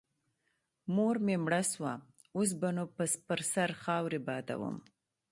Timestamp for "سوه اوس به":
1.73-2.69